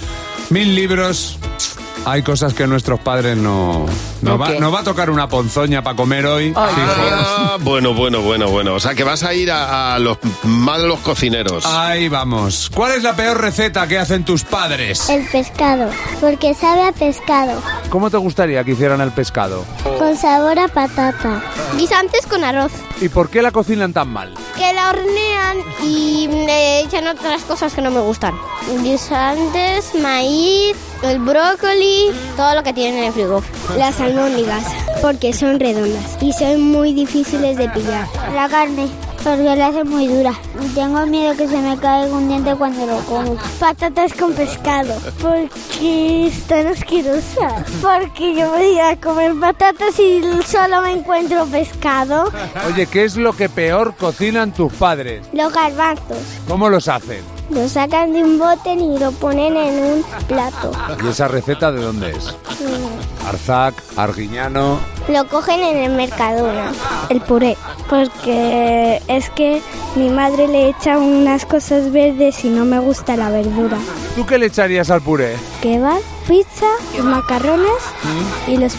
[0.50, 1.38] mil libros,
[2.06, 3.86] hay cosas que nuestros padres no...
[4.24, 6.52] Nos va, nos va a tocar una ponzoña para comer hoy.
[6.56, 8.74] Ah, bueno, bueno, bueno, bueno.
[8.74, 11.64] O sea, que vas a ir a, a los malos cocineros.
[11.66, 12.70] Ahí vamos.
[12.74, 15.08] ¿Cuál es la peor receta que hacen tus padres?
[15.08, 19.64] El pescado, porque sabe a pescado, ¿Cómo te gustaría que hicieran el pescado?
[19.98, 21.42] con sabor a patata.
[21.76, 22.72] Guisantes con arroz.
[23.00, 24.34] ¿Y por qué la cocinan tan mal?
[24.56, 28.34] Que la hornean y le echan otras cosas que no me gustan.
[28.82, 33.42] Guisantes, maíz, el brócoli, todo lo que tienen en el frigo.
[33.76, 34.64] Las albóndigas,
[35.02, 38.06] porque son redondas y son muy difíciles de pillar.
[38.34, 38.88] La carne,
[39.22, 40.34] Porque la hace muy dura.
[40.74, 43.36] Tengo miedo que se me caiga un diente cuando lo como.
[43.58, 44.94] Patatas con pescado.
[45.22, 47.64] Porque están asquerosas.
[47.80, 52.30] Porque yo voy a comer patatas y solo me encuentro pescado.
[52.68, 55.26] Oye, ¿qué es lo que peor cocinan tus padres?
[55.32, 56.18] Los garbanzos.
[56.46, 57.22] ¿Cómo los hacen?
[57.48, 60.70] Lo sacan de un bote y lo ponen en un plato.
[61.02, 62.34] ¿Y esa receta de dónde es?
[63.26, 64.78] Arzac, Arguiñano.
[65.08, 66.72] Lo cogen en el Mercadona.
[67.10, 67.56] El puré.
[67.88, 69.60] Porque es que
[69.96, 73.76] mi madre le echa unas cosas verdes y no me gusta la verdura.
[74.16, 75.36] ¿Tú qué le echarías al puré?
[75.60, 76.66] Kebab, pizza,
[77.02, 77.68] macarrones
[78.48, 78.74] y los,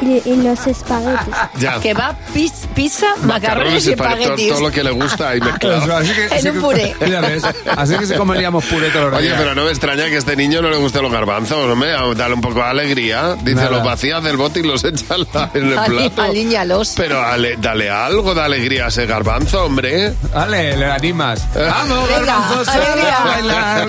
[0.00, 1.34] y, y los espaguetis.
[1.58, 1.78] Ya.
[1.80, 4.48] Que va pis- pizza, macarrones y espaguetis, espaguetis.
[4.50, 5.96] Todo lo que le gusta ahí mezclado.
[5.96, 6.96] Así que- así En un que- puré.
[7.10, 7.42] Ya ves,
[7.76, 9.38] Así que se comeríamos puré todos los Oye, días.
[9.40, 11.92] pero no me extraña que a este niño no le gusten los garbanzos, hombre.
[12.16, 13.36] Dale un poco de alegría.
[13.42, 15.16] Dice, Vacías del bote y los echas
[15.54, 16.22] en el plato.
[16.22, 16.94] Aliñalos.
[16.96, 20.12] Pero ale- dale algo de alegría a ese garbanzo, hombre.
[20.34, 21.46] Vale, le animas.
[21.54, 23.16] Vamos, Venga, alegría.
[23.16, 23.88] a bailar.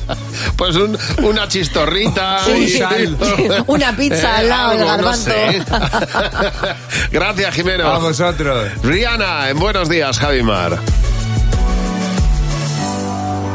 [0.56, 2.38] Pues un- una chistorrita.
[2.44, 2.82] Sí, y- sí.
[3.66, 5.30] Una pizza al lado del algo, no garbanzo.
[5.30, 5.62] sé.
[7.12, 7.86] Gracias, Jimeno.
[7.88, 8.68] A vosotros.
[8.82, 10.78] Rihanna, en Buenos Días, Javimar.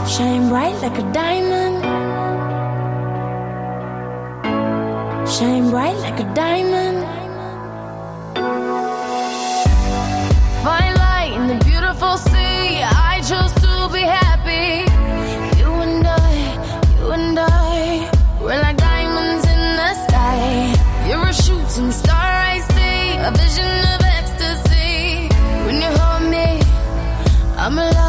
[0.08, 1.55] Shine bright like a diamond.
[5.38, 7.04] Shine bright like a diamond.
[10.64, 12.80] Find light in the beautiful sea.
[12.82, 14.88] I chose to be happy.
[15.60, 16.36] You and I,
[16.98, 18.10] you and I,
[18.42, 20.74] we're like diamonds in the sky.
[21.10, 25.28] You're a shooting star I see, a vision of ecstasy.
[25.66, 26.62] When you hold me,
[27.58, 28.05] I'm alive.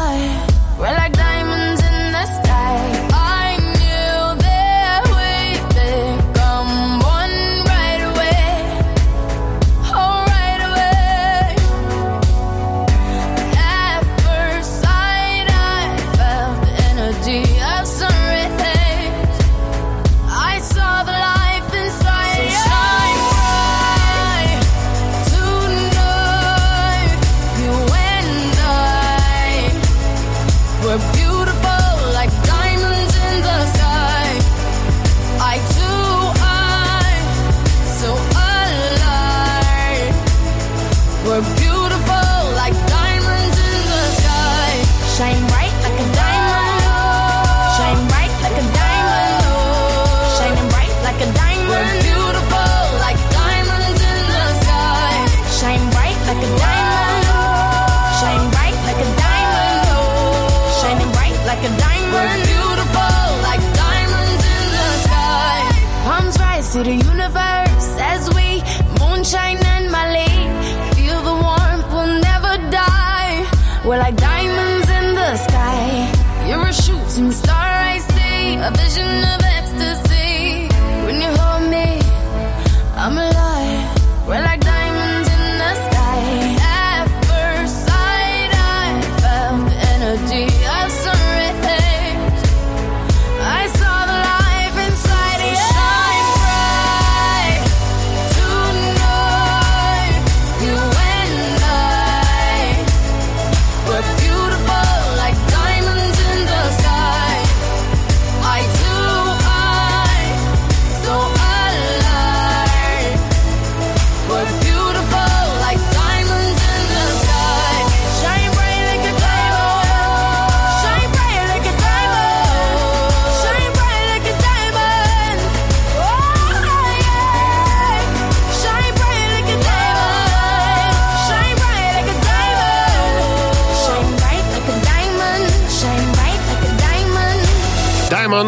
[66.77, 67.06] To the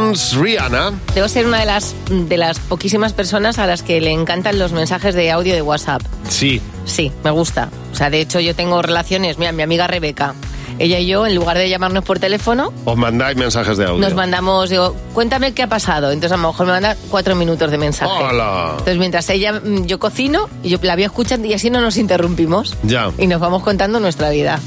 [0.10, 0.94] Diamonds, Rihanna.
[1.14, 4.72] Debo ser una de las, de las poquísimas personas a las que le encantan los
[4.72, 6.02] mensajes de audio de WhatsApp.
[6.28, 6.62] Sí.
[6.86, 7.70] Sí, me gusta.
[7.92, 10.34] O sea, de hecho yo tengo relaciones, mira, mi amiga Rebeca,
[10.80, 14.00] ella y yo, en lugar de llamarnos por teléfono, Os mandáis mensajes de audio.
[14.00, 16.10] nos mandamos, digo, cuéntame qué ha pasado.
[16.12, 18.12] Entonces a lo mejor me manda cuatro minutos de mensaje.
[18.12, 18.70] ¡Hola!
[18.72, 21.98] Entonces mientras ella, mm, yo cocino, y yo la voy escuchando y así no nos
[21.98, 22.76] interrumpimos.
[22.84, 23.12] Ya.
[23.20, 24.60] Y nos vamos contando nuestra vida.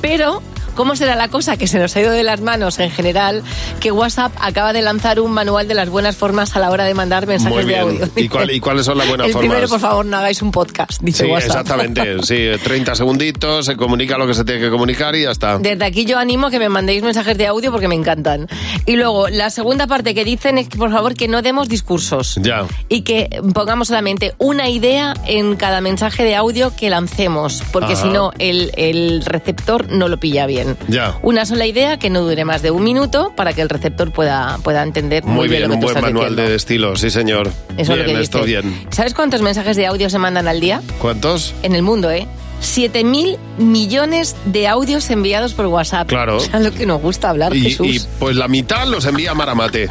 [0.00, 0.42] Pero
[0.78, 3.42] ¿Cómo será la cosa que se nos ha ido de las manos en general?
[3.80, 6.94] Que WhatsApp acaba de lanzar un manual de las buenas formas a la hora de
[6.94, 8.08] mandar mensajes Muy de audio.
[8.14, 9.48] ¿Y, cuál- y cuáles son las buenas El formas?
[9.50, 11.50] primero, por favor, no hagáis un podcast, dice Sí, WhatsApp.
[11.62, 12.16] exactamente.
[12.22, 15.58] Sí, 30 segunditos, se comunica lo que se tiene que comunicar y ya está.
[15.58, 18.46] Desde aquí yo animo a que me mandéis mensajes de audio porque me encantan.
[18.86, 22.38] Y luego, la segunda parte que dicen es que, por favor, que no demos discursos
[22.40, 22.66] Ya.
[22.88, 28.08] y que pongamos solamente una idea en cada mensaje de audio que lancemos, porque si
[28.10, 30.67] no, el, el receptor no lo pilla bien.
[30.88, 31.18] Ya.
[31.22, 34.58] Una sola idea que no dure más de un minuto para que el receptor pueda,
[34.62, 36.50] pueda entender muy, Muy bien, lo que un tú buen estás manual diciendo.
[36.50, 37.48] de estilo, sí señor.
[37.76, 38.60] Eso es lo bien, que esto dice.
[38.62, 38.86] bien.
[38.90, 40.82] ¿Sabes cuántos mensajes de audio se mandan al día?
[41.00, 41.54] ¿Cuántos?
[41.62, 42.26] En el mundo, ¿eh?
[42.60, 46.08] 7.000 millones de audios enviados por WhatsApp.
[46.08, 46.38] Claro.
[46.38, 47.86] O sea, lo que nos gusta hablar, Y, Jesús.
[47.86, 49.88] y, pues la mitad los envía Maramate.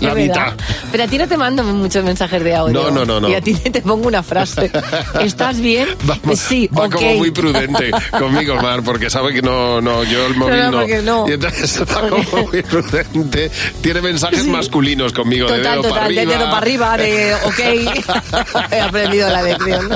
[0.00, 0.52] La mitad.
[0.92, 2.72] Pero a ti no te mando muchos mensajes de audio.
[2.82, 3.28] No, no, no, no.
[3.28, 4.70] Y a ti te pongo una frase.
[5.20, 5.88] ¿Estás bien?
[6.36, 6.92] sí, Va ok.
[6.94, 11.02] como muy prudente conmigo, Mar, porque sabe que no, no, yo el móvil No, no.
[11.02, 11.28] no.
[11.28, 13.50] Y entonces va como muy prudente.
[13.80, 16.34] Tiene mensajes masculinos conmigo, de Total, dedo para total, de arriba.
[16.38, 18.72] dedo para arriba, de ok.
[18.72, 19.88] He aprendido la lección.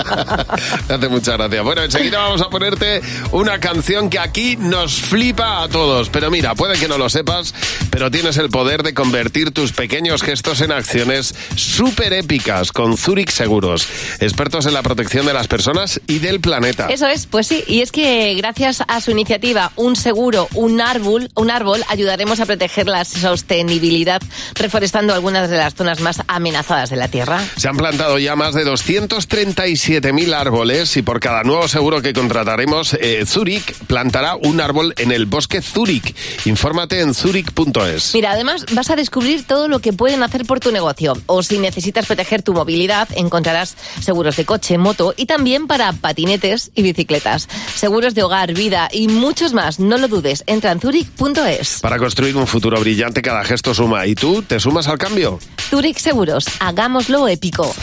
[0.89, 1.63] Me hace mucha gracia.
[1.63, 3.01] Bueno, enseguida vamos a ponerte
[3.33, 6.09] una canción que aquí nos flipa a todos.
[6.09, 7.55] Pero mira, puede que no lo sepas,
[7.91, 9.90] pero tienes el poder de convertir tus pequeños
[10.23, 13.87] gestos en acciones súper épicas con Zurich Seguros,
[14.21, 16.87] expertos en la protección de las personas y del planeta.
[16.87, 17.65] Eso es, pues sí.
[17.67, 22.47] Y es que gracias a su iniciativa Un Seguro, un árbol, un árbol, ayudaremos a
[22.47, 24.23] proteger la sostenibilidad
[24.55, 27.45] reforestando algunas de las zonas más amenazadas de la Tierra.
[27.57, 32.95] Se han plantado ya más de 237.000 árboles y por cada nuevo seguro que contrataremos,
[32.95, 36.15] eh, Zurich plantará un árbol en el bosque Zurich.
[36.47, 38.15] Infórmate en zurich.es.
[38.15, 41.15] Mira, además vas a descubrir todo lo que pueden hacer por tu negocio.
[41.27, 46.71] O si necesitas proteger tu movilidad, encontrarás seguros de coche, moto y también para patinetes
[46.75, 47.49] y bicicletas.
[47.75, 49.79] Seguros de hogar, vida y muchos más.
[49.81, 50.45] No lo dudes.
[50.47, 51.81] Entra en zurich.es.
[51.81, 54.07] Para construir un futuro brillante, cada gesto suma.
[54.07, 55.39] ¿Y tú te sumas al cambio?
[55.69, 56.47] Zurich Seguros.
[56.61, 57.75] Hagámoslo épico.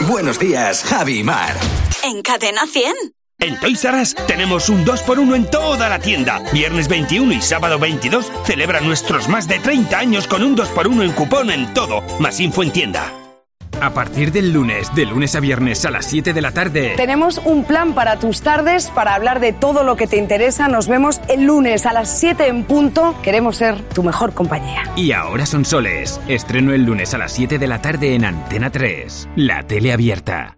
[0.00, 1.56] Buenos días, Javi y Mar.
[2.02, 2.92] En Cadena 100.
[3.40, 6.40] En Toys R Us tenemos un 2x1 en toda la tienda.
[6.52, 11.12] Viernes 21 y sábado 22 celebra nuestros más de 30 años con un 2x1 en
[11.12, 12.02] cupón en todo.
[12.20, 13.12] Más info en tienda.
[13.82, 16.94] A partir del lunes, de lunes a viernes a las 7 de la tarde.
[16.96, 20.68] Tenemos un plan para tus tardes, para hablar de todo lo que te interesa.
[20.68, 23.14] Nos vemos el lunes a las 7 en punto.
[23.22, 24.84] Queremos ser tu mejor compañía.
[24.96, 26.20] Y ahora son soles.
[26.28, 29.28] Estreno el lunes a las 7 de la tarde en Antena 3.
[29.36, 30.56] La tele abierta.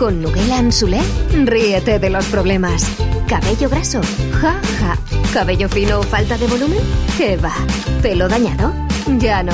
[0.00, 0.98] Con Nuguela Anzulé,
[1.44, 2.86] ríete de los problemas.
[3.28, 4.00] ¿Cabello graso?
[4.40, 4.96] Ja, ja.
[5.34, 6.78] ¿Cabello fino o falta de volumen?
[7.18, 7.52] ¿Qué va?
[8.00, 8.72] ¿Pelo dañado?
[9.18, 9.52] Ya no.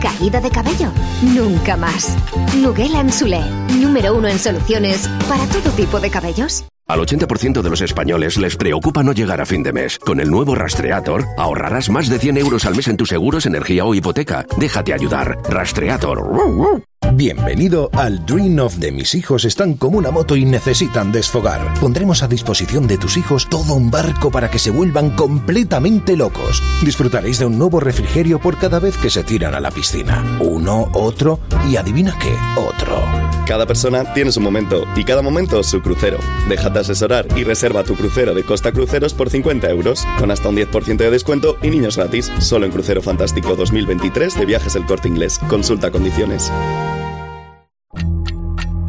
[0.00, 0.90] ¿Caída de cabello?
[1.22, 2.16] Nunca más.
[2.56, 3.40] Nuguela Anzulé,
[3.80, 6.64] número uno en soluciones para todo tipo de cabellos.
[6.88, 10.00] Al 80% de los españoles les preocupa no llegar a fin de mes.
[10.00, 13.84] Con el nuevo Rastreator ahorrarás más de 100 euros al mes en tus seguros, energía
[13.84, 14.44] o hipoteca.
[14.58, 15.38] Déjate ayudar.
[15.48, 16.82] Rastreator.
[17.12, 21.72] Bienvenido al Dream of de mis hijos están como una moto y necesitan desfogar.
[21.80, 26.62] Pondremos a disposición de tus hijos todo un barco para que se vuelvan completamente locos.
[26.82, 30.38] Disfrutaréis de un nuevo refrigerio por cada vez que se tiran a la piscina.
[30.40, 33.02] Uno, otro y adivina qué, otro.
[33.46, 36.18] Cada persona tiene su momento y cada momento su crucero.
[36.48, 40.56] Déjate asesorar y reserva tu crucero de Costa Cruceros por 50 euros, con hasta un
[40.56, 42.32] 10% de descuento y niños gratis.
[42.38, 45.38] Solo en Crucero Fantástico 2023 de Viajes El Corte Inglés.
[45.48, 46.50] Consulta condiciones.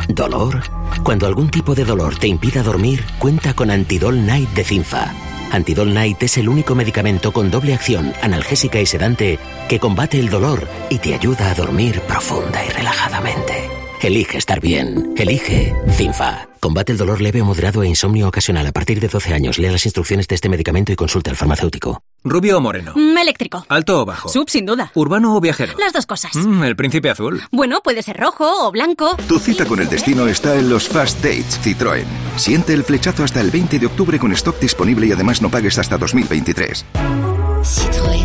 [0.07, 0.61] ¿Dolor?
[1.03, 5.13] Cuando algún tipo de dolor te impida dormir, cuenta con Antidol Night de Cinfa.
[5.51, 10.29] Antidol Night es el único medicamento con doble acción, analgésica y sedante, que combate el
[10.29, 13.69] dolor y te ayuda a dormir profunda y relajadamente.
[14.01, 15.13] Elige estar bien.
[15.17, 16.47] Elige Cinfa.
[16.59, 19.57] Combate el dolor leve o moderado e insomnio ocasional a partir de 12 años.
[19.57, 22.04] Lea las instrucciones de este medicamento y consulte al farmacéutico.
[22.27, 22.93] ¿Rubio o moreno?
[22.95, 23.65] Mm, eléctrico.
[23.69, 24.29] ¿Alto o bajo?
[24.29, 24.91] Sub, sin duda.
[24.95, 25.73] ¿Urbano o viajero?
[25.77, 26.35] Las dos cosas.
[26.35, 27.43] Mm, el príncipe azul.
[27.51, 29.15] Bueno, puede ser rojo o blanco.
[29.27, 32.03] Tu cita con el destino está en los Fast Dates Citroën.
[32.35, 35.77] Siente el flechazo hasta el 20 de octubre con stock disponible y además no pagues
[35.77, 36.83] hasta 2023.
[37.61, 38.24] Citroën.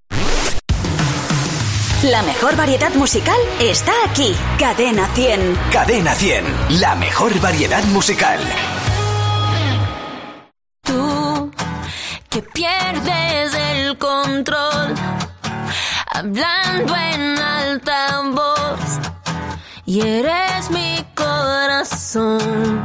[2.03, 4.35] La mejor variedad musical está aquí.
[4.57, 5.55] Cadena 100.
[5.71, 6.79] Cadena 100.
[6.81, 8.39] La mejor variedad musical.
[10.81, 11.51] Tú
[12.27, 14.95] que pierdes el control.
[16.07, 18.99] Hablando en alta voz.
[19.85, 22.83] Y eres mi corazón.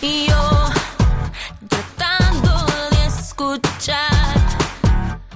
[0.00, 0.75] Y yo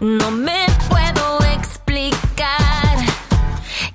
[0.01, 2.97] no me puedo explicar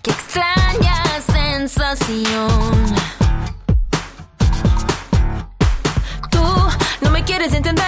[0.04, 2.96] qué extraña sensación.
[6.30, 6.44] Tú
[7.02, 7.84] no me quieres entender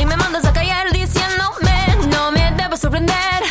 [0.00, 3.42] y me mandas a callar diciéndome no me debo sorprender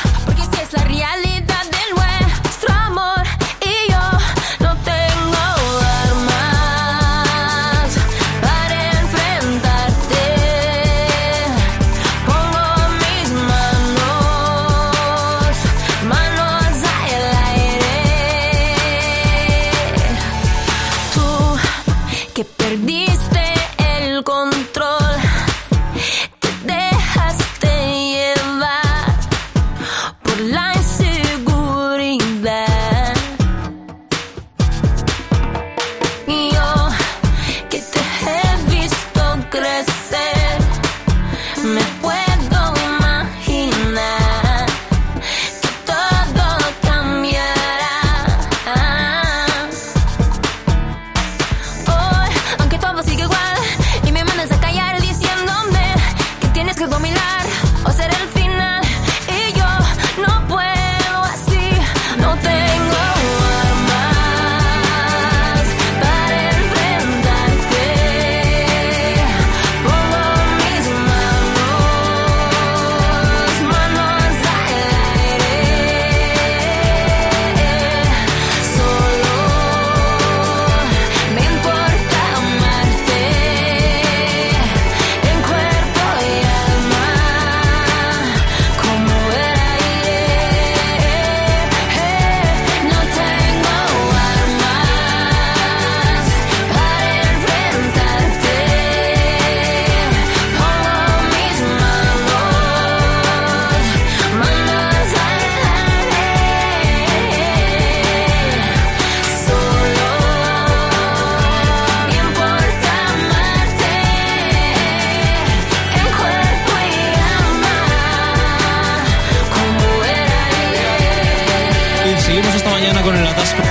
[122.82, 123.62] mañana con el atasco.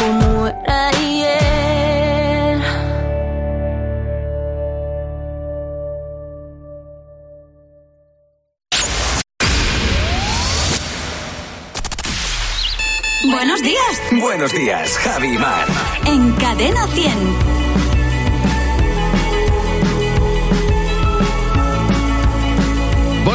[0.00, 2.60] Como era ayer.
[13.30, 14.02] Buenos días.
[14.10, 15.66] Buenos días, Javi Mar.
[16.04, 17.65] En Cadena 100.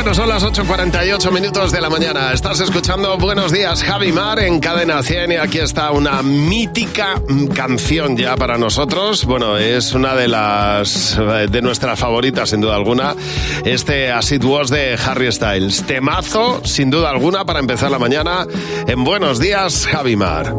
[0.01, 2.33] Bueno, son las 8.48 minutos de la mañana.
[2.33, 7.21] Estás escuchando Buenos Días, Javi Mar, en Cadena 100 y aquí está una mítica
[7.53, 9.25] canción ya para nosotros.
[9.25, 11.15] Bueno, es una de las
[11.51, 13.15] de nuestras favoritas, sin duda alguna.
[13.63, 15.83] Este As It Was de Harry Styles.
[15.83, 18.47] Temazo, sin duda alguna, para empezar la mañana
[18.87, 20.55] en Buenos Días, Javi Mar.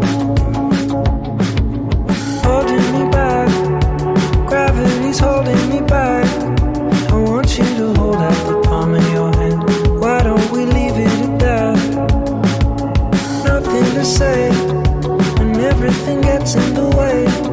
[5.22, 5.82] holding me.
[14.04, 14.50] Say
[15.38, 17.51] when everything gets in the way.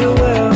[0.00, 0.47] your world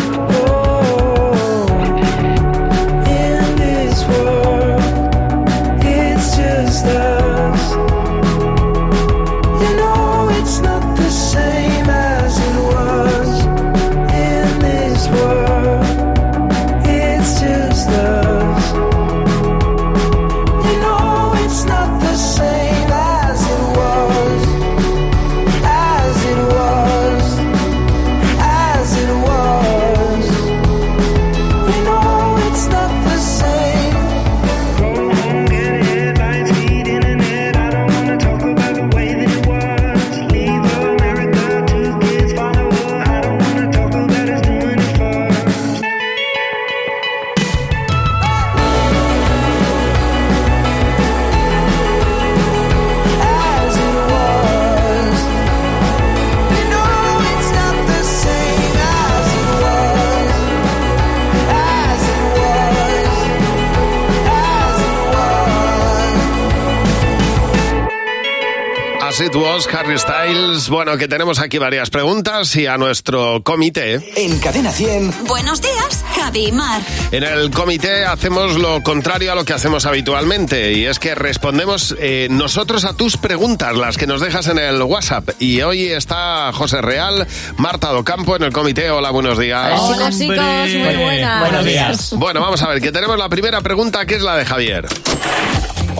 [69.83, 70.68] Harry Styles.
[70.68, 74.01] Bueno, que tenemos aquí varias preguntas y a nuestro comité.
[74.16, 75.26] En Cadena 100.
[75.26, 76.80] Buenos días, Javi Mar.
[77.11, 81.97] En el comité hacemos lo contrario a lo que hacemos habitualmente y es que respondemos
[81.99, 85.30] eh, nosotros a tus preguntas, las que nos dejas en el WhatsApp.
[85.41, 87.26] Y hoy está José Real,
[87.57, 88.89] Marta Docampo en el comité.
[88.91, 89.80] Hola, buenos días.
[89.80, 91.41] Hola, chicos, muy buenas.
[91.41, 92.12] Buenos días.
[92.12, 94.87] Bueno, vamos a ver, que tenemos la primera pregunta que es la de Javier.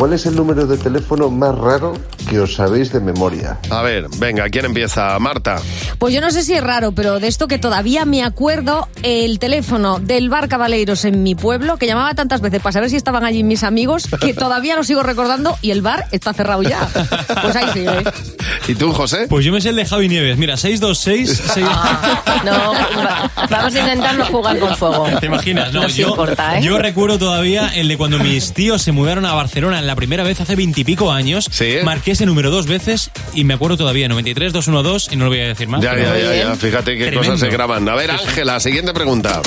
[0.03, 1.97] ¿Cuál es el número de teléfono más raro
[2.29, 3.57] que os sabéis de memoria?
[3.71, 5.17] A ver, venga, ¿quién empieza?
[5.21, 5.61] Marta.
[6.01, 9.39] Pues yo no sé si es raro, pero de esto que todavía me acuerdo, el
[9.39, 13.25] teléfono del bar Cabaleiros en mi pueblo, que llamaba tantas veces para saber si estaban
[13.25, 16.89] allí mis amigos, que todavía lo sigo recordando y el bar está cerrado ya.
[17.41, 17.91] Pues ahí sigue.
[18.01, 18.05] ¿eh?
[18.67, 19.27] ¿Y tú, José?
[19.29, 20.37] Pues yo me sé el de Javi Nieves.
[20.37, 21.43] Mira, 626.
[21.55, 21.65] seis-
[22.45, 25.07] No, va- vamos a intentar no jugar con fuego.
[25.21, 25.73] ¿Te imaginas?
[25.73, 26.63] No, Nos yo, importa, ¿eh?
[26.65, 30.23] yo recuerdo todavía el de cuando mis tíos se mudaron a Barcelona en la primera
[30.25, 31.51] vez hace veintipico años.
[31.85, 35.41] Marqué ese número dos veces y me acuerdo todavía, 93 212, y no lo voy
[35.41, 35.83] a decir más.
[35.83, 37.21] Ya, ya, ya, ya, fíjate qué Tremendo.
[37.33, 37.89] cosas se graban.
[37.89, 39.41] A ver, Ángela, siguiente pregunta.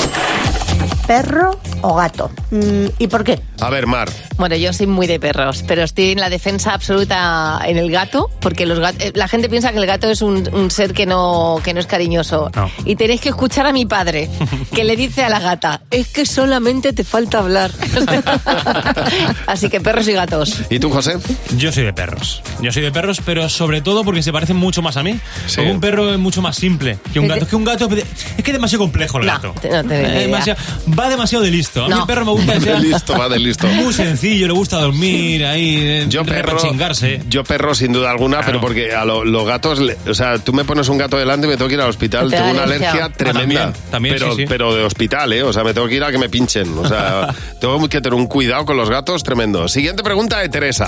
[1.08, 2.32] ¿Perro o gato?
[2.52, 3.40] Mm, ¿Y por qué?
[3.62, 4.10] A ver, Mar.
[4.38, 8.30] Bueno, yo soy muy de perros, pero estoy en la defensa absoluta en el gato,
[8.42, 11.06] porque los gat- eh, la gente piensa que el gato es un, un ser que
[11.06, 12.50] no, que no es cariñoso.
[12.86, 14.30] Y tenéis que escuchar a mi padre,
[14.74, 17.72] que le dice a la gata, es que solamente te falta hablar.
[19.48, 20.62] Así que perros y gatos.
[20.70, 21.18] ¿Y tú, José?
[21.58, 22.42] Yo soy de perros.
[22.62, 25.20] Yo soy de perros, pero sobre todo porque se parecen mucho más a mí.
[25.58, 27.44] Un perro es mucho más simple que un gato.
[27.44, 28.04] Es que un gato es
[28.44, 29.54] que es demasiado complejo el gato.
[29.62, 30.60] te- no Es demasiado-
[30.98, 31.84] va demasiado de listo.
[31.84, 32.02] A mí No.
[32.02, 33.68] el perro me gusta que sea listo, va de listo.
[33.68, 37.22] Muy sencillo, le gusta dormir ahí, Yo perro, chingarse.
[37.30, 40.54] yo perro sin duda alguna, pero porque a lo- los gatos, le- o sea, tú
[40.54, 42.30] me pones un gato delante y me tengo que ir al hospital.
[42.30, 42.92] Tengo una alergia.
[42.92, 43.40] alergia Ah, tremenda.
[43.66, 44.46] también, también, pero, sí, sí.
[44.48, 45.44] pero de hospital, ¿eh?
[45.44, 46.78] O sea, me tengo que ir a que me pinchen.
[46.78, 49.68] O sea, tengo que tener un cuidado con los gatos tremendo.
[49.68, 50.88] Siguiente pregunta de Teresa.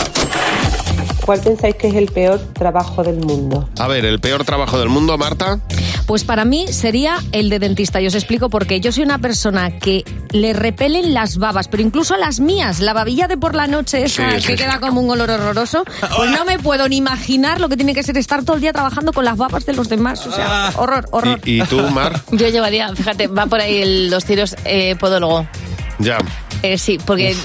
[1.26, 3.70] ¿Cuál pensáis que es el peor trabajo del mundo?
[3.80, 5.60] A ver, el peor trabajo del mundo, Marta.
[6.06, 8.00] Pues para mí sería el de dentista.
[8.00, 8.80] Y os explico por qué.
[8.80, 12.80] Yo soy una persona que le repelen las babas, pero incluso las mías.
[12.80, 14.48] La babilla de por la noche esa Sí, sí.
[14.48, 15.84] que queda como un olor horroroso.
[16.16, 18.72] Pues no me puedo ni imaginar lo que tiene que ser estar todo el día
[18.72, 20.26] trabajando con las babas de los demás.
[20.28, 21.42] O sea, horror, horror.
[21.44, 22.22] ¿Y, y tú, Mar?
[22.32, 25.46] Yo llevaría, fíjate, va por ahí el- los tiros eh, podólogo.
[26.00, 26.20] Ya.
[26.64, 27.36] Eh, sí, porque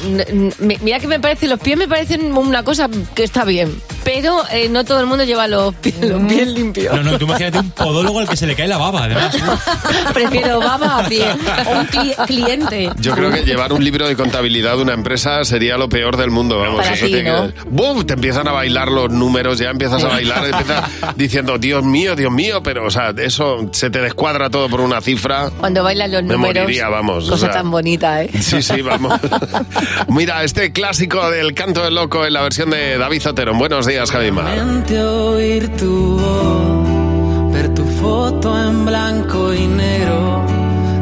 [0.59, 4.69] mira que me parece, los pies me parecen una cosa que está bien, pero eh,
[4.71, 6.95] no todo el mundo lleva los pies, los pies limpios.
[6.97, 9.37] No, no, tú imagínate un podólogo al que se le cae la baba, además.
[10.15, 11.25] Prefiero baba a pie.
[11.67, 12.91] O un cli- cliente.
[12.99, 16.31] Yo creo que llevar un libro de contabilidad de una empresa sería lo peor del
[16.31, 16.59] mundo.
[16.59, 17.49] Vamos, Para eso ti, tiene ¿no?
[17.53, 18.05] que- ¡Bum!
[18.05, 22.33] Te empiezan a bailar los números, ya empiezas a bailar, empiezas diciendo, Dios mío, Dios
[22.33, 25.51] mío, pero, o sea, eso se te descuadra todo por una cifra.
[25.59, 26.63] Cuando bailan los Me números.
[26.65, 27.55] moriría, vamos, o Cosa sea.
[27.57, 28.31] tan bonita, ¿eh?
[28.41, 29.02] Sí, sí, vamos.
[30.09, 33.55] Mira, este clásico del canto del loco en la versión de David Zotero.
[33.55, 34.59] Buenos días, Javimar.
[34.93, 40.47] Oír tu voz, ver tu foto en blanco y negro,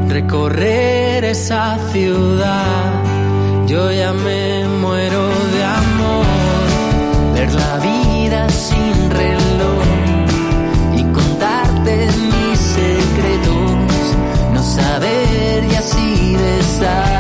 [0.09, 2.93] recorrer esa ciudad.
[3.67, 6.27] Yo ya me muero de amor,
[7.35, 9.85] ver la vida sin reloj
[10.97, 14.17] y contarte mis secretos,
[14.55, 17.20] no saber y así besarte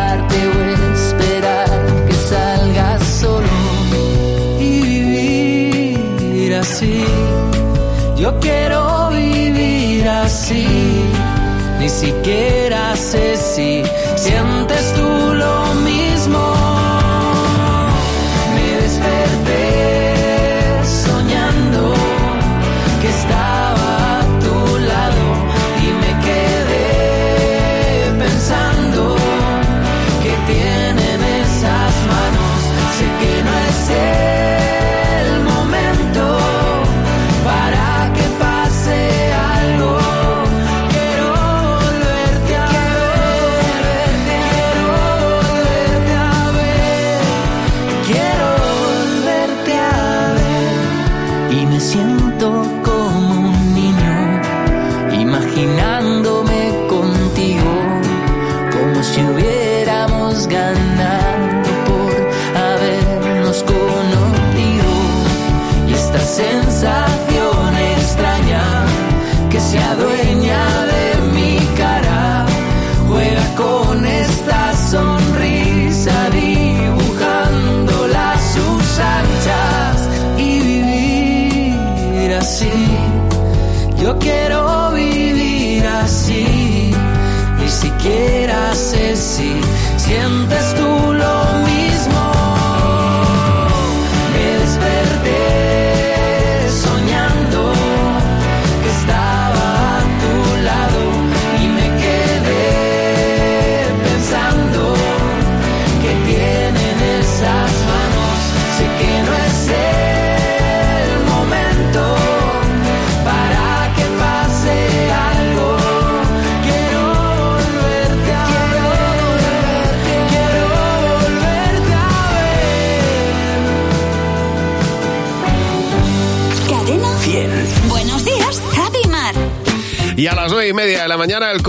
[6.60, 7.02] así.
[8.16, 10.66] Yo quiero vivir así.
[11.78, 13.82] Ni siquiera sé si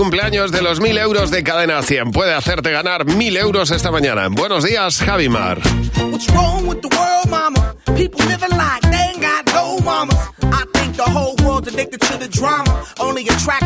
[0.02, 2.10] cumpleaños de los mil euros de Cadena 100.
[2.10, 4.26] Puede hacerte ganar mil euros esta mañana.
[4.28, 5.60] Buenos días, Javi Mar.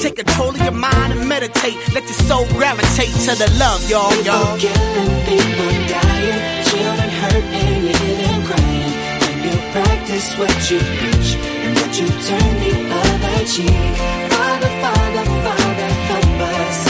[0.00, 1.76] Take control of your mind and meditate.
[1.92, 4.56] Let your soul gravitate to the love, y'all, y'all.
[4.56, 8.92] People killing, people dying, children hurt and living crying.
[9.20, 13.92] When you practice what you preach and what you turn the other cheek.
[14.32, 16.89] Father, Father, Father, help us.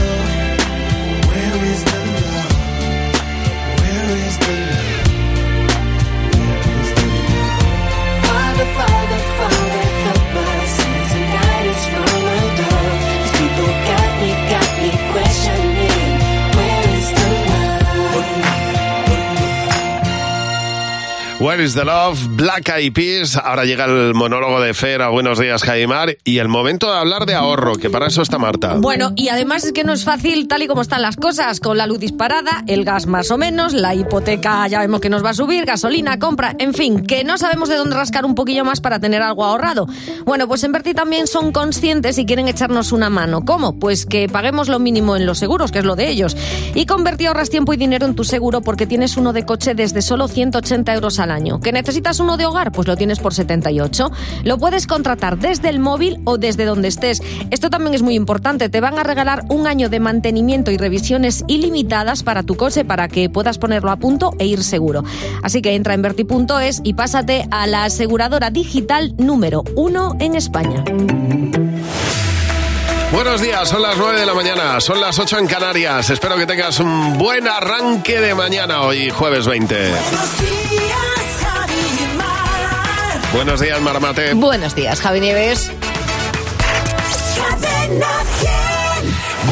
[21.41, 22.19] Where is the Love?
[22.35, 23.35] Black Eyed Peas.
[23.35, 25.09] Ahora llega el monólogo de Fera.
[25.09, 26.15] Buenos días, Jaimar.
[26.23, 28.75] Y el momento de hablar de ahorro, que para eso está Marta.
[28.75, 31.79] Bueno, y además es que no es fácil tal y como están las cosas, con
[31.79, 35.31] la luz disparada, el gas más o menos, la hipoteca ya vemos que nos va
[35.31, 38.79] a subir, gasolina, compra, en fin, que no sabemos de dónde rascar un poquillo más
[38.79, 39.87] para tener algo ahorrado.
[40.25, 43.45] Bueno, pues en Berti también son conscientes y quieren echarnos una mano.
[43.45, 43.79] ¿Cómo?
[43.79, 46.37] Pues que paguemos lo mínimo en los seguros, que es lo de ellos.
[46.75, 49.73] Y con Berti ahorras tiempo y dinero en tu seguro porque tienes uno de coche
[49.73, 51.59] desde solo 180 euros al año.
[51.59, 52.71] ¿Que necesitas uno de hogar?
[52.71, 54.11] Pues lo tienes por 78.
[54.43, 57.23] Lo puedes contratar desde el móvil o desde donde estés.
[57.49, 58.69] Esto también es muy importante.
[58.69, 63.07] Te van a regalar un año de mantenimiento y revisiones ilimitadas para tu coche para
[63.07, 65.03] que puedas ponerlo a punto e ir seguro.
[65.41, 70.83] Así que entra en verti.es y pásate a la aseguradora digital número uno en España.
[73.11, 76.09] Buenos días, son las 9 de la mañana, son las 8 en Canarias.
[76.09, 79.91] Espero que tengas un buen arranque de mañana hoy, jueves 20.
[83.33, 84.33] Buenos días, Marmate.
[84.33, 85.71] Buenos días, Javi Nieves.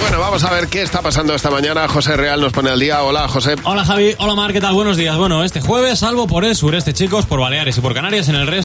[0.01, 1.88] Bueno, vamos a ver qué está pasando esta mañana.
[1.88, 3.03] José Real nos pone al día.
[3.03, 3.55] Hola, José.
[3.63, 4.73] Hola Javi, hola Mar, ¿qué tal?
[4.73, 5.17] Buenos días.
[5.17, 8.47] Bueno, este jueves, salvo por el sureste, chicos, por Baleares y por Canarias, en el
[8.47, 8.57] resto